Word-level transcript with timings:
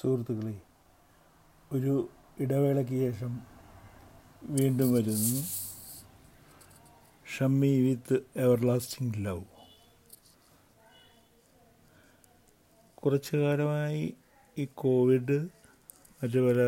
സുഹൃത്തുക്കളെ 0.00 0.60
ഒരു 1.72 2.08
ഇടവേളയ്ക്ക് 2.40 2.92
ശേഷം 2.92 3.40
വീണ്ടും 4.42 4.94
വരുന്നു. 4.94 5.40
ഷമ്മി 7.36 7.70
വിത്ത് 7.80 8.16
എവർലാസ്റ്റിംഗ് 8.36 9.24
ലവ് 9.24 9.44
കുറച്ചു 12.94 13.36
കാലമായി 13.36 14.04
ഈ 14.58 14.68
കോവിഡ് 14.74 15.38
മറ്റു 16.20 16.38
പല 16.38 16.60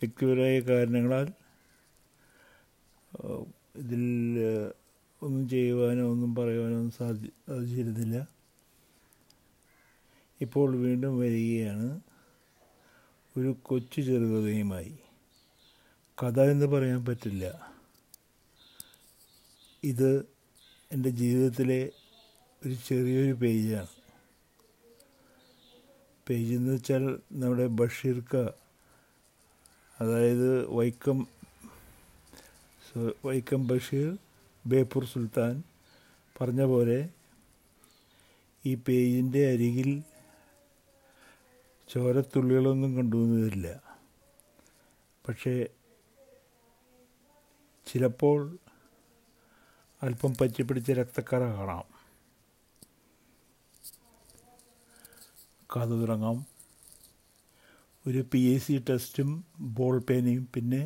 വ്യക്തിപരമായ 0.00 0.60
കാരണങ്ങളാൽ 0.60 1.28
ഇതിൽ 3.76 4.04
ഒന്നും 5.22 5.48
ചെയ്യുവാനോ 5.48 6.04
ഒന്നും 6.10 6.34
പറയുവാനോ 6.34 6.76
ഒന്നും 6.76 6.90
സാധിച്ചിരുന്നില്ല. 6.90 8.28
ഇപ്പോൾ 10.40 10.76
വീണ്ടും 10.76 11.18
വരികയാണ്. 11.18 11.88
ഒരു 13.38 13.56
കൊച്ചു 13.62 14.00
ചെറുകഥയുമായി. 14.00 14.98
കഥ 16.22 16.40
എന്ന് 16.40 16.66
പറയാൻ 16.66 17.04
പറ്റില്ല. 17.04 17.72
ഇത് 19.84 20.20
എന്റെ 20.92 21.10
ജീവിതത്തിലെ 21.10 21.92
ഒരു 22.66 22.74
ചെറിയൊരു 22.74 23.32
പേജാണ്. 23.32 23.86
പേജ് 26.28 26.54
എന്ന് 26.54 26.74
വെച്ചാൽ 26.74 27.20
നമ്മുടെ 27.32 27.66
ബഷീർക്ക 27.66 28.36
അതായത് 30.00 30.66
വൈക്കം 30.66 31.26
വൈക്കം 33.24 33.66
ബഷീർ 33.66 34.18
ബേപ്പൂർ 34.66 35.04
സുൽത്താൻ 35.04 35.62
പറഞ്ഞ 36.40 36.62
പോലെ 36.62 37.08
ഈ 38.66 38.74
പേജിന്റെ 38.74 39.48
അരികിൽ 39.52 40.02
ചോരത്തുള്ളികളൊന്നും 41.88 42.94
കൊണ്ടുവന്നതില്ല. 42.94 43.66
പക്ഷേ 45.24 45.54
ചിലപ്പോൾ 47.86 48.40
അല്പം 50.02 50.34
പറ്റിപ്പിടിച്ച 50.40 50.90
രക്തക്കറ 50.90 51.42
കാണാം. 51.52 51.86
കഥ 55.70 55.88
തുടങ്ങാം 55.92 56.36
ഒരു 58.04 58.24
പി 58.32 58.38
എ 58.50 58.58
സി 58.58 58.84
ടെസ്റ്റും 58.88 59.30
ബോൾ 59.76 59.98
പേനയും 60.00 60.48
പിന്നെ 60.54 60.82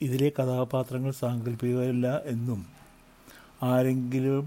ഇതിലെ 0.00 0.32
കഥാപാത്രങ്ങൾ 0.38 1.10
സാങ്കല്പികമല്ല 1.12 2.06
എന്നും 2.24 2.60
ആരെങ്കിലും 3.62 4.46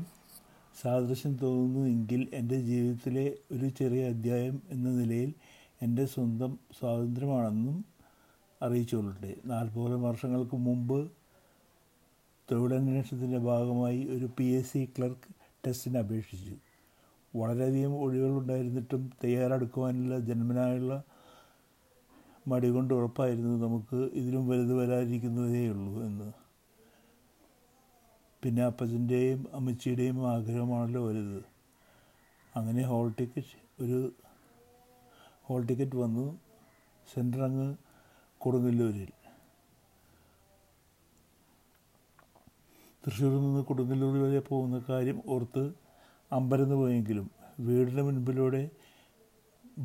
സാദൃശ്യം 0.81 1.37
തോന്നുന്നു 1.37 1.79
എങ്കിൽ 1.79 2.27
എന്റെ 2.33 2.59
ജീവിതത്തിലെ 2.59 3.37
ഒരു 3.51 3.69
ചെറിയ 3.69 4.07
അധ്യായം 4.07 4.61
എന്ന 4.69 4.89
നിലയിൽ 4.89 5.33
എന്റെ 5.81 6.05
സ്വന്തം 6.05 6.59
സ്വാതന്ത്ര്യമാണെന്നും 6.79 7.85
അറിയിച്ചുകൊള്ളട്ടെ 8.61 9.35
നാൽപ്പതോളം 9.45 10.03
വർഷങ്ങൾക്ക് 10.03 10.55
മുമ്പ് 10.55 11.11
തൊഴിലന്വേഷണത്തിന്റെ 12.51 13.37
ഭാഗമായി 13.37 14.05
ഒരു 14.05 14.29
പി 14.37 14.43
എസ് 14.43 14.73
സി 14.73 14.89
ക്ലർക്ക് 14.97 15.33
ടെസ്റ്റിന് 15.67 15.97
അപേക്ഷിച്ചു. 15.97 16.55
വളരെയധികം 17.35 17.95
ഒഴിവുകളുണ്ടായിരുന്നിട്ടും 17.95 19.09
തയ്യാറെടുക്കുവാനുള്ള 19.23 20.19
ജന്മനായുള്ള 20.19 21.03
മടി 22.47 22.69
കൊണ്ട് 22.69 22.93
ഉറപ്പായിരുന്നു 22.93 23.67
നമുക്ക് 23.67 23.95
ഇതിലും 23.95 24.47
വലുത് 24.47 24.73
വരാതിരിക്കുന്നതേയുള്ളൂ 24.73 26.03
എന്ന്. 26.03 26.42
പിന്നെ 28.43 28.63
അപ്പച്ചന്റെയും 28.63 29.41
അമ്മച്ചിയുടെയും 29.53 30.17
ആഗ്രഹമാണല്ലോ 30.27 31.01
വരുന്നത് 31.07 31.43
അങ്ങനെ 32.55 32.81
ഹോൾ 32.83 33.07
ടിക്കറ്റ് 33.19 33.57
ഒരു 33.83 33.99
ഹോൾ 35.47 35.61
ടിക്കറ്റ് 35.69 35.97
വന്നു. 35.97 36.25
സെന്റർ 37.07 37.41
അങ്ങ് 37.47 37.67
കൊടുങ്ങല്ലൂരിൽ. 38.41 39.11
തൃശ്ശൂരിൽ 43.03 43.39
നിന്ന് 43.45 43.61
കൊടുങ്ങല്ലൂർ 43.69 44.15
വരെ 44.23 44.39
പോകുന്ന 44.49 44.77
കാര്യം 44.89 45.17
ഓർത്ത് 45.27 45.63
അമ്പരന്ന് 46.31 46.75
പോയെങ്കിലും 46.75 47.25
വീടിന് 47.59 48.01
മുൻപിലൂടെ 48.01 48.61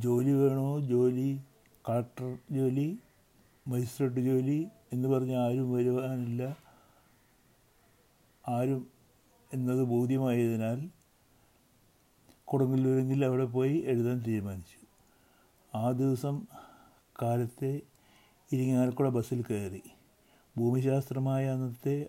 ജോലി 0.04 0.32
വേണോ? 0.40 0.68
ജോലി 0.92 1.28
കളക്ടർ 1.84 2.28
ജോലി 2.56 2.88
മജിസ്ട്രേറ്റ് 3.66 4.22
ജോലി 4.28 4.58
എന്ന് 4.92 5.08
പറഞ്ഞ് 5.08 5.36
ആരും 5.44 5.68
വരുവാനില്ല. 5.72 6.42
ആരും 8.48 8.90
എന്നത് 9.52 9.84
ബോധ്യമായതിനാൽ 9.84 10.90
കൊടുങ്ങല്ലൂരെങ്കിൽ 12.44 13.24
അവിടെ 13.24 13.44
പോയി 13.44 13.76
എഴുതാൻ 13.78 14.22
തീരുമാനിച്ചു. 14.26 14.86
ആ 15.76 15.90
ദിവസം 15.90 16.46
കാലത്തെ 17.22 17.80
ഇരിങ്ങാലക്കുട 18.52 19.08
ബസ്സിൽ 19.08 19.42
കയറി. 19.42 19.82
ഭൂമിശാസ്ത്രമായ 20.58 21.48
അന്നത്തെ 21.48 22.08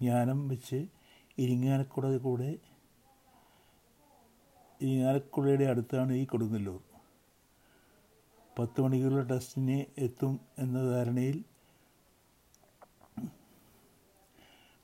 ജ്ഞാനം 0.00 0.48
വെച്ച് 0.48 0.86
ഇരിങ്ങാലക്കുട 1.38 2.16
കൂടെ 2.16 2.58
ഇരിങ്ങാലക്കുടയുടെ 4.80 5.64
അടുത്താണ് 5.64 6.12
ഈ 6.12 6.24
കൊടുങ്ങല്ലൂർ. 6.24 6.80
പത്ത് 8.58 8.80
മണിക്കുള്ള 8.80 9.22
ടെസ്റ്റിന് 9.22 9.84
എത്തും 9.98 10.40
എന്ന 10.58 10.82
ധാരണയിൽ 10.82 11.44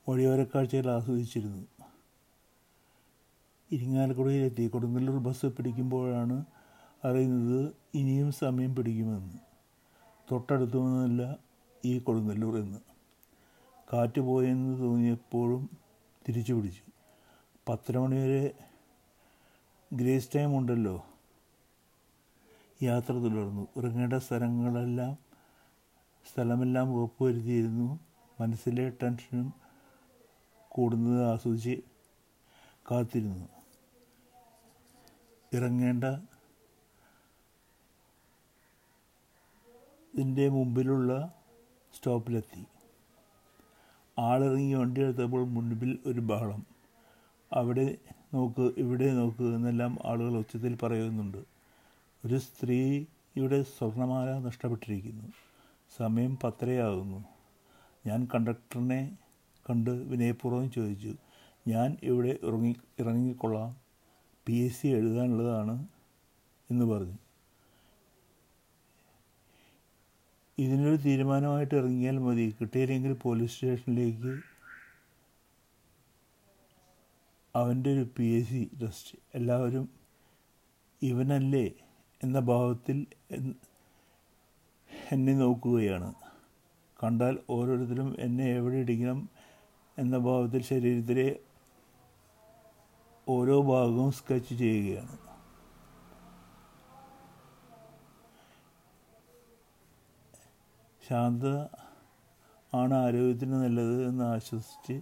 വഴിയോരക്കാഴ്ചകൾ 0.09 0.91
ആസ്വദിച്ചിരുന്നു. 0.91 1.67
ഇരിങ്ങാലക്കുടയിലെത്തി 3.73 4.69
കൊടുങ്ങല്ലൂർ 4.69 5.19
ബസ് 5.19 5.47
പിടിക്കുമ്പോഴാണ് 5.47 6.45
അറിയുന്നത് 7.05 7.73
ഇനിയും 7.95 8.33
സമയം 8.33 8.75
പിടിക്കുമെന്ന്. 8.75 9.39
തൊട്ടടുത്തു 10.33 10.77
നിന്നല്ല 10.77 11.37
ഈ 11.85 11.99
കൊടുങ്ങല്ലൂർ 11.99 12.57
എന്ന്. 12.57 12.79
കാറ്റ് 13.93 14.21
പോയെന്ന് 14.21 14.79
തോന്നിയപ്പോഴും 14.79 15.71
തിരിച്ചു 16.29 16.53
പിടിച്ചു. 16.53 16.83
പത്തര 17.69 17.99
മണി 17.99 18.17
വരെ 18.17 18.55
ഗ്രേസ് 19.93 20.29
ടൈം 20.35 20.59
ഉണ്ടല്ലോ. 20.59 21.07
യാത്ര 22.83 23.13
തുടർന്നു. 23.13 23.69
ഉറങ്ങേണ്ട 23.77 24.13
സ്ഥലങ്ങളെല്ലാം 24.13 25.19
സ്ഥലമെല്ലാം 26.33 26.95
ഉറപ്പുവരുത്തിയിരുന്നു. 26.95 28.01
മനസ്സിലെ 28.41 28.93
ടെൻഷനും 29.03 29.64
കൂടുന്നത് 30.75 31.25
ആസ്വദിച്ച് 31.25 31.81
കാത്തിരുന്നു. 32.91 33.49
ഇറങ്ങേണ്ട 35.53 36.05
ഇതിന്റെ 40.15 40.49
മുമ്പിലുള്ള 40.49 41.35
സ്റ്റോപ്പിലെത്തി. 41.97 42.67
ആളിറങ്ങി 44.19 44.75
വണ്ടി 44.75 45.01
എടുത്തപ്പോൾ 45.01 45.47
മുൻപിൽ 45.47 45.99
ഒരു 46.07 46.21
ബഹളം. 46.21 46.67
അവിടെ 47.53 47.97
നോക്ക് 48.35 48.75
ഇവിടെ 48.79 49.15
നോക്ക് 49.15 49.43
എന്നെല്ലാം 49.43 49.99
ആളുകൾ 50.05 50.39
ഉച്ചത്തിൽ 50.39 50.77
പറയുന്നുണ്ട്. 50.77 51.39
ഒരു 52.25 52.39
സ്ത്രീയുടെ 52.39 53.63
സ്വർണമാല 53.63 54.39
നഷ്ടപ്പെട്ടിരിക്കുന്നു. 54.39 55.33
സമയം 55.97 56.39
പത്തരയാകുന്നു. 56.45 57.25
ഞാൻ 58.07 58.29
കണ്ടക്ടറിനെ 58.35 59.19
കണ്ട് 59.71 59.91
വിനയപൂർവം 59.91 60.71
ചോദിച്ചു 60.71 61.15
ഞാൻ 61.69 61.97
ഇവിടെ 62.03 62.39
ഇറങ്ങി 62.43 62.75
ഇറങ്ങിക്കൊള്ളാം. 62.99 63.77
പി. 64.47 64.53
എസ്. 64.53 64.81
സി. 64.81 64.89
എഴുതാനുള്ളതാണ് 64.89 65.87
എന്ന് 66.71 66.85
പറഞ്ഞു. 66.85 67.17
ഇതിനൊരു 70.59 70.97
തീരുമാനമായിട്ട് 70.97 71.75
ഇറങ്ങിയാൽ 71.75 72.19
മതി. 72.19 72.57
കിട്ടിയില്ലെങ്കിൽ 72.61 73.13
പോലീസ് 73.13 73.55
സ്റ്റേഷനിലേക്ക് 73.55 74.33
അവന്റെ 77.55 77.93
ഒരു 77.93 78.07
പി. 78.17 78.25
എസ്. 78.25 78.49
സി. 78.49 78.71
ടെസ്റ്റ് 78.83 79.19
എല്ലാവരും 79.35 79.89
ഇവനല്ലേ 81.03 81.73
എന്ന 82.23 82.39
ഭാവത്തിൽ 82.41 83.07
എന്നെ 85.13 85.35
നോക്കുകയാണ്. 85.35 86.15
കണ്ടാൽ 87.05 87.39
ഓരോരുത്തരും 87.51 88.17
എന്നെ 88.19 88.45
എവിടെ 88.45 88.77
ഇടിക്കണം 88.77 89.34
എന്ന 89.99 90.17
ഭാവത്തിൽ 90.19 90.63
ശരീരത്തിലെ 90.63 91.29
ഓരോ 93.27 93.57
ഭാഗവും 93.63 94.13
സ്കെച്ച് 94.13 94.55
ചെയ്യുകയാണ്. 94.55 95.15
ശാന്ത 101.03 101.45
ആണ് 102.73 102.95
ആരോഗ്യത്തിന് 102.95 103.57
നല്ലത് 103.65 103.97
എന്ന് 104.09 104.25
ആശ്വസിച്ച് 104.25 104.95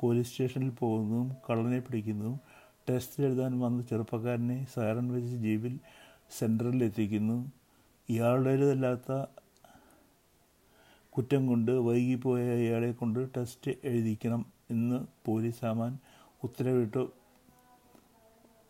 പോലീസ് 0.00 0.30
സ്റ്റേഷനിൽ 0.30 0.70
പോകുന്നതും 0.70 1.36
കള്ളനെ 1.46 1.78
പിടിക്കുന്നതും 1.78 2.36
ടെസ്റ്റ് 2.88 3.24
എഴുതാൻ 3.24 3.60
വന്ന 3.60 3.82
ചെറുപ്പക്കാരനെ 3.82 4.66
സൈറൺ 4.74 5.08
വെച്ച് 5.12 5.36
ജീപ്പിൽ 5.36 5.74
സെന്ററിൽ 6.38 6.84
എത്തിക്കുന്നു 6.84 7.38
ഇയാളുടേതല്ലാത്ത 8.08 9.10
കുറ്റം 11.16 11.46
കൊണ്ട് 11.46 11.72
വൈകിപ്പോയ 11.72 12.54
ഇയാളെ 12.54 12.92
കൊണ്ട് 12.92 13.28
ടെസ്റ്റ് 13.36 13.70
എഴുതിക്കണം 13.84 14.52
എന്ന് 14.70 15.06
പോലീസ് 15.26 15.60
സാമാൻ 15.60 15.98
ഉത്തരവിട്ടു. 16.44 17.12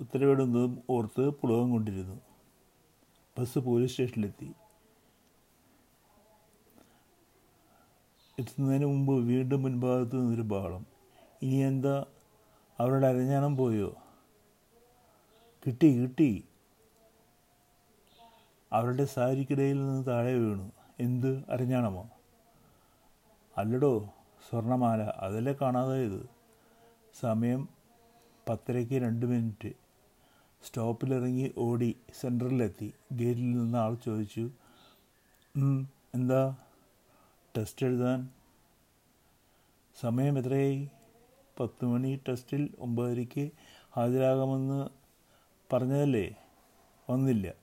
ഉത്തരവിടുന്നതും 0.00 0.82
ഓർത്ത് 0.90 1.28
പുളകം 1.28 1.70
കൊണ്ടിരുന്നു. 1.70 2.20
ബസ് 3.38 3.58
പോലീസ് 3.58 3.90
സ്റ്റേഷനിലെത്തി. 3.90 4.52
എത്തുന്നതിന് 8.38 8.86
മുമ്പ് 8.86 9.12
വീണ്ടും 9.12 9.62
മുൻഭാഗത്ത് 9.62 10.16
നിന്നൊരു 10.16 10.42
ബഹളം 10.42 10.86
ഇനി 11.42 11.56
എന്താ? 11.56 12.04
അവരുടെ 12.80 13.06
അരഞ്ഞാണം 13.06 13.56
പോയോ? 13.56 13.96
കിട്ടി 15.66 16.00
കിട്ടി. 16.00 16.44
അവരുടെ 18.72 19.04
സാരിക്കിടയിൽ 19.04 19.86
നിന്ന് 19.86 20.06
താഴെ 20.06 20.34
വീണു. 20.34 20.72
എന്ത്? 21.00 21.44
അരഞ്ഞാണമോ? 21.50 22.10
അല്ലടോ 23.56 24.14
സ്വർണമാല. 24.50 25.00
അതല്ലേ 25.18 25.52
കാണാതായത്? 25.52 26.28
സമയം 27.20 27.68
പത്തരയ്ക്ക് 28.48 28.94
രണ്ട് 28.94 29.26
മിനിറ്റ്. 29.26 29.72
സ്റ്റോപ്പിലിറങ്ങി 30.62 31.52
ഓടി 31.58 31.96
സെന്ററിലെത്തി 32.20 32.92
ഗേറ്റിൽ 33.12 33.50
നിന്ന് 33.50 33.78
ആൾ 33.78 33.94
ചോദിച്ചു 33.94 34.50
"ഉം, 35.56 35.88
എന്താ? 36.14 36.56
ടെസ്റ്റ് 37.58 37.86
എഴുതാൻ? 37.86 38.28
സമയം 40.00 40.38
എത്രയായി? 40.38 40.88
പത്ത് 41.60 41.84
മണി 41.84 42.20
ടെസ്റ്റിൽ 42.28 42.74
ഒമ്പതരയ്ക്ക് 42.78 43.50
ഹാജരാകാമെന്ന് 43.90 44.88
പറഞ്ഞതല്ലേ? 45.72 46.36
വന്നില്ല. 47.10 47.54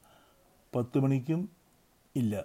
പത്ത് 0.76 1.00
മണിക്കും 1.00 1.50
ഇല്ല. 2.16 2.44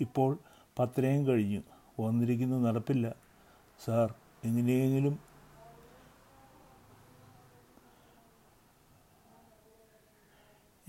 ഇപ്പോൾ 0.00 0.38
പത്തരയും 0.78 1.26
കഴിഞ്ഞു. 1.26 1.60
വന്നിരിക്കുന്നത് 2.00 2.64
നടപ്പില്ല. 2.64 3.14
സാർ 3.84 4.14
എങ്ങനെയെങ്കിലും 4.44 5.30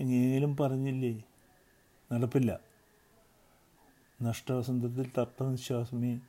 എങ്ങനെയെങ്കിലും 0.00 0.56
പറഞ്ഞില്ലേ? 0.56 1.24
നടപ്പില്ല. 2.12 2.60
നഷ്ടവസന്തത്തിൽ 4.22 5.12
തപ്തനിശ്വാസമേ 5.18 6.20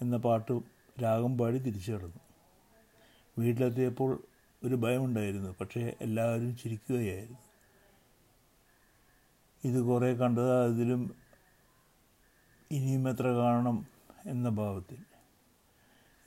എന്ന 0.00 0.16
പാട്ട് 0.16 0.60
രാഗം 1.02 1.38
പാടി 1.38 1.58
തിരിച്ചു 1.58 1.92
കിടന്നു. 1.92 2.20
വീട്ടിലെത്തിയപ്പോൾ 3.38 4.22
ഒരു 4.64 4.74
ഭയമുണ്ടായിരുന്നു. 4.74 5.54
പക്ഷേ 5.60 5.96
എല്ലാവരും 6.00 6.56
ചിരിക്കുകയായിരുന്നു. 6.56 7.38
ഇത് 9.64 9.82
കുറേ 9.82 10.14
കണ്ടതാ 10.14 10.64
അതിലും 10.64 11.14
ഇനിയും 12.70 13.08
എത്ര 13.08 13.26
കാണണം? 13.26 13.97
എന്ന 14.26 14.48
ഭാവത്തിൽ. 14.48 14.96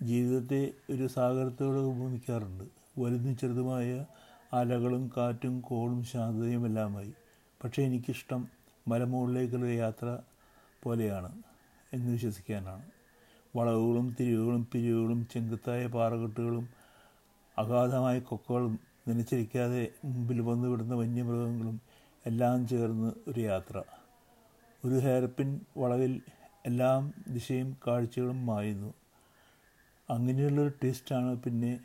ജീവിതത്തെ 0.02 0.72
ഒരു 0.90 1.08
സാഗരത്തോട് 1.08 1.78
ഉപമിക്കാറുണ്ട്. 1.78 2.64
വലുതും 3.00 3.38
ചെറുതുമായ 3.38 4.06
അലകളും 4.54 5.12
കാറ്റും 5.18 5.62
കോളും 5.62 6.04
ശാന്തതയും 6.04 6.66
എല്ലാമായി. 6.66 7.14
പക്ഷേ 7.64 7.84
എനിക്കിഷ്ടം 7.84 8.48
മലമുകളിലേക്കുള്ള 8.88 9.66
യാത്ര 9.66 10.20
പോലെയാണ് 10.84 11.44
എന്ന് 11.94 12.12
വിശ്വസിക്കാനാണ്. 12.12 12.82
വളവുകളും 13.56 14.16
തിരിവുകളും 14.20 14.68
പിരിവുകളും 14.72 15.28
ചെങ്കുത്തായ 15.34 15.88
പാറകെട്ടുകളും 15.88 16.70
അഗാധമായ 17.58 18.20
കൊക്കകളും 18.20 18.80
നനച്ചിരിക്കാതെ 19.08 19.88
മുമ്പിൽ 20.06 20.42
വന്നു 20.42 20.68
വിടുന്ന 20.68 20.96
വന്യമൃഗങ്ങളും 20.96 21.82
എല്ലാം 22.26 22.68
ചേർന്ന് 22.68 23.12
ഒരു 23.28 23.40
യാത്ര. 23.40 23.84
ഒരു 24.86 24.96
ഹെയർപിൻ 24.96 25.60
വളവിൽ 25.78 26.22
എല്ലാം 26.66 27.14
ദിശയും 27.28 27.78
കാഴ്ചകളും 27.88 28.46
മായുന്നു. 28.46 28.94
അങ്ങനെയുള്ളൊരു 30.10 30.74
ടെസ്റ്റാണ് 30.84 31.40
പിന്നെ 31.40 31.80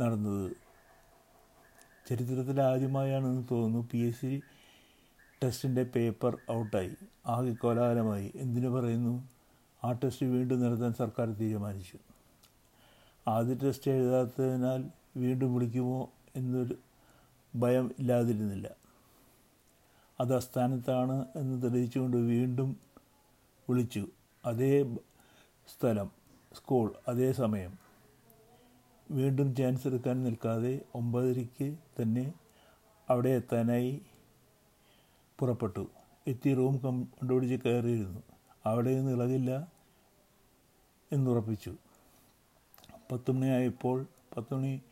നടന്നത്. 0.00 0.52
ചരിത്രത്തിൽ 2.08 2.60
ആദ്യമായാണെന്ന് 2.60 3.44
തോന്നുന്നു 3.50 3.88
പി 3.92 3.98
എസ് 3.98 4.20
സി 4.20 4.42
ടെസ്റ്റിന്റെ 5.44 5.82
പേപ്പർ 5.82 6.38
ഔട്ടായി. 6.50 6.96
ആകെ 7.26 7.52
കോലാഹലമായി. 7.52 8.32
എന്തിനു 8.34 8.68
പറയുന്നു? 8.68 9.28
ആ 9.84 9.92
ടെസ്റ്റ് 9.92 10.26
വീണ്ടും 10.26 10.60
നടത്താൻ 10.60 10.94
സർക്കാർ 10.94 11.26
തീരുമാനിച്ചു. 11.28 11.98
ആദ്യ 13.28 13.54
ടെസ്റ്റ് 13.54 13.90
എഴുതാത്തതിനാൽ 13.90 14.84
വീണ്ടും 15.16 15.54
വിളിക്കുമോ 15.54 16.10
എന്നൊരു 16.36 16.76
ഭയം 17.56 17.94
ഇല്ലാതിരുന്നില്ല. 17.98 18.70
അത് 20.20 20.36
അസ്ഥാനത്താണ് 20.36 21.24
എന്ന് 21.36 21.62
തെളിയിച്ചുകൊണ്ട് 21.62 22.16
വീണ്ടും 22.16 22.87
വിളിച്ചു. 23.68 24.08
അതേ 24.44 24.96
സ്ഥലം 25.68 26.10
സ്കൂൾ 26.54 26.94
അതേ 27.08 27.32
സമയം. 27.32 27.78
വീണ്ടും 29.10 29.56
ചാൻസ് 29.56 29.86
എടുക്കാൻ 29.86 30.24
നിൽക്കാതെ 30.24 30.80
ഒമ്പതരയ്ക്ക് 30.94 31.76
തന്നെ 32.02 32.32
അവിടെ 33.10 33.28
എത്താനായി 33.28 34.02
പുറപ്പെട്ടു. 35.38 35.90
എത്തി 36.26 36.54
റൂം 36.54 36.76
കണ്ടുപിടിച്ച് 36.76 37.54
കയറിയിരുന്നു. 37.54 38.22
അവിടെ 38.64 38.94
നിന്ന് 38.94 39.12
ഇളകില്ല 39.12 39.72
എന്നുറപ്പിച്ചു. 41.12 41.74
പത്ത് 43.12 43.30
മണിയായപ്പോൾ 43.30 44.06
പത്ത് 44.36 44.54
മണി 44.54 44.82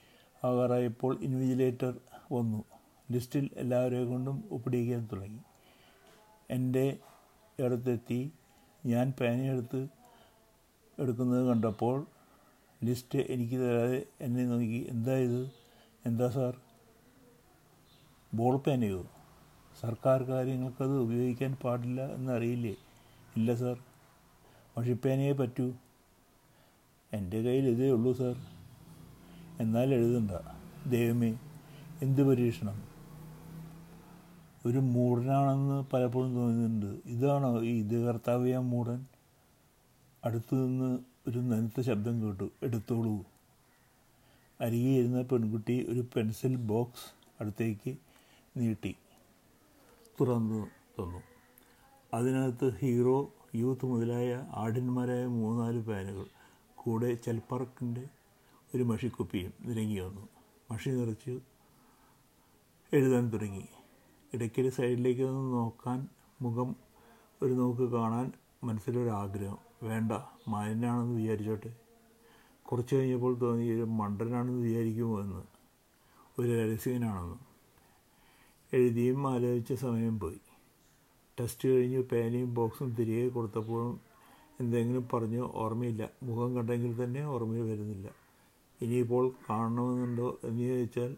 ആകാറായപ്പോൾ 0.45 1.19
ഇൻവിജിലേറ്റർ 1.23 1.95
വന്നു. 2.33 2.65
ലിസ്റ്റിൽ 3.11 3.51
എല്ലാവരെയും 3.57 4.09
കൊണ്ടും 4.09 4.45
ഒപ്പിടിക്കാൻ 4.51 5.09
തുടങ്ങി. 5.13 5.39
എന്റെ 6.51 6.99
അടുത്തെത്തി. 7.65 8.33
ഞാൻ 8.87 9.13
പേനയെടുത്ത് 9.21 9.89
എടുക്കുന്നത് 10.99 11.47
കണ്ടപ്പോൾ 11.47 12.07
ലിസ്റ്റ് 12.85 13.19
എനിക്ക് 13.19 13.61
തരാതെ 13.61 14.07
എന്നെ 14.21 14.45
നോക്കി. 14.45 14.87
എന്താ 14.91 15.17
ഇത്? 15.17 15.51
എന്താ 16.07 16.29
സാർ? 16.29 16.57
ബോൾ 18.35 18.57
പേനയോ? 18.57 19.07
സർക്കാർ 19.81 20.23
കാര്യങ്ങൾക്കത് 20.23 20.99
ഉപയോഗിക്കാൻ 20.99 21.55
പാടില്ല 21.55 22.07
എന്നറിയില്ലേ? 22.07 22.77
ഇല്ല 23.37 23.55
സാർ. 23.55 23.79
മഷിപ്പേനയെ 24.79 25.33
പറ്റൂ. 25.33 25.73
എന്റെ 27.13 27.43
കയ്യിൽ 27.43 27.69
ഇതേ 27.69 27.91
ഉള്ളൂ 27.91 28.13
സാർ. 28.13 28.37
എന്നാൽ 29.61 29.95
എഴുതണ്ട. 29.95 30.31
ദൈവമേ 30.89 31.39
എന്ത് 32.03 32.29
പരീക്ഷണം? 32.29 32.96
ഒരു 34.67 34.79
മൂടനാണെന്ന് 34.79 35.85
പലപ്പോഴും 35.93 36.35
തോന്നുന്നുണ്ട് 36.35 37.09
ഇതാണോ 37.09 37.63
ഈ 37.63 37.79
ഇത് 37.79 38.05
കർത്താവ്യ 38.05 38.57
മൂടൻ 38.57 39.07
അടുത്തു 40.25 40.55
നിന്ന് 40.55 40.99
ഒരു 41.29 41.39
നനുത്ത 41.39 41.81
ശബ്ദം 41.81 42.23
കേട്ടു. 42.23 42.51
എടുത്തോളൂ. 42.63 43.25
അരികെ 44.61 44.89
ഇരുന്ന 44.89 45.23
പെൺകുട്ടി 45.23 45.87
ഒരു 45.89 46.05
പെൻസിൽ 46.17 46.57
ബോക്സ് 46.57 47.15
അടുത്തേക്ക് 47.41 47.97
നീട്ടി. 48.57 48.97
തുറന്നു 50.21 50.67
തന്നു. 50.67 51.23
അതിനകത്ത് 52.15 52.77
ഹീറോ 52.77 53.33
യൂത്ത് 53.55 53.87
മുതലായ 53.87 54.47
ആടിന്മാരായ 54.55 55.27
മൂന്നാൽ 55.27 55.81
പാനുകൾ. 55.81 56.27
കൂടെ 56.75 57.15
ചെൽപ്പറക്കിന്റെ 57.15 58.05
ഒരു 58.75 58.83
മഷിക്കുപ്പിയും 58.83 59.53
നിരങ്ങി 59.61 60.01
വന്നു. 60.01 60.29
മഷി 60.71 60.89
നിറച്ച് 60.89 61.41
എഴുതാൻ 62.93 63.33
തുടങ്ങി. 63.33 63.65
ഇടയ്ക്കൊരു 64.35 64.69
സൈഡിലേക്ക് 64.69 65.23
ഒന്ന് 65.23 65.53
നോക്കാൻ 65.53 66.09
മുഖം 66.43 66.77
ഒരു 67.43 67.53
നോക്ക് 67.53 67.93
കാണാൻ 67.93 68.33
മനസ്സിലൊരാഗ്രഹം. 68.65 69.59
വേണ്ട 69.83 70.13
മാലിന്യാണെന്ന് 70.49 71.21
വിചാരിച്ചോട്ടെ. 71.21 71.77
കുറച്ച് 72.63 72.95
കഴിഞ്ഞപ്പോൾ 72.95 73.39
തോന്നി 73.39 73.71
ഒരു 73.71 73.83
മണ്ടനാണെന്ന് 73.83 74.63
വിചാരിക്കുമോ 74.63 75.21
എന്ന്. 75.21 75.43
ഒരു 76.39 76.51
രഹസ്യനാണെന്ന്. 76.51 77.37
എഴുതിയും 78.77 79.31
ആലോചിച്ച 79.31 79.73
സമയം 79.73 80.21
പോയി. 80.21 80.41
ടെസ്റ്റ് 81.41 81.69
കഴിഞ്ഞ് 81.69 82.03
പേനയും 82.03 82.55
ബോക്സും 82.55 82.95
തിരികെ 82.95 83.29
കൊടുത്തപ്പോഴും 83.29 84.01
എന്തെങ്കിലും 84.61 85.09
പറഞ്ഞോ 85.15 85.53
ഓർമ്മയില്ല. 85.55 86.09
മുഖം 86.23 86.57
കണ്ടെങ്കിൽ 86.57 87.05
തന്നെ 87.05 87.25
ഓർമ്മയിൽ 87.25 87.63
വരുന്നില്ല. 87.63 88.11
ഇനിയിപ്പോൾ 88.83 89.33
കാണണമെന്നുണ്ടോ 89.51 90.39
എന്ന് 90.45 90.63
ചോദിച്ചാൽ 90.63 91.17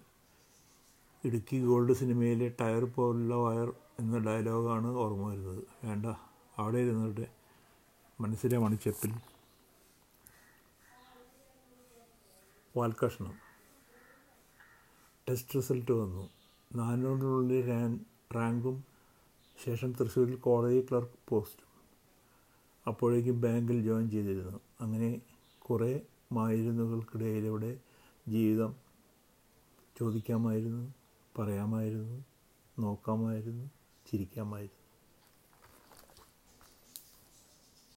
ഇടുക്കി 1.25 1.67
ഗോൾഡ് 1.67 1.93
സിനിമയിലെ 1.93 2.55
ടയർ 2.61 2.85
പോലുള്ള 2.85 3.35
വയർ 3.35 3.75
എന്ന 4.01 4.19
ഡയലോഗാണ് 4.19 4.87
ഓർമ്മ 4.87 5.31
വരുന്നത്. 5.31 5.65
വേണ്ട 5.85 6.07
അവിടെ 6.59 6.79
ഇരുന്നിട്ട് 6.79 7.27
മനസ്സിലെ 8.21 8.59
മണിച്ചപ്പിൽ 8.59 9.13
വാൽക്കഷ്ണം. 12.77 13.35
ടെസ്റ്റ് 15.29 15.57
റിസൾട്ട് 15.57 15.93
വന്നു. 15.93 16.29
നാനൂറിനുള്ളിൽ 16.75 17.65
റാങ്കും 18.35 18.85
ശേഷം 19.65 19.93
തൃശ്ശൂരിൽ 19.93 20.37
കോളേജ് 20.37 20.89
ക്ലർക്ക് 20.91 21.19
പോസ്റ്റും. 21.29 21.69
അപ്പോഴേക്കും 22.87 23.41
ബാങ്കിൽ 23.41 23.83
ജോയിൻ 23.83 24.11
ചെയ്തിരുന്നു. 24.11 24.61
അങ്ങനെ 24.81 25.21
കുറേ 25.59 26.01
മായിരുന്നുകൾക്കിടയിലൂടെ 26.33 27.81
ജീവിതം 28.29 28.77
ചോദിക്കാമായിരുന്നു. 29.99 30.98
para 31.39 31.55
llamarlo, 31.55 32.25
no 32.77 33.01
camarlo, 33.01 33.71
chiriquiamarlo. 34.05 34.78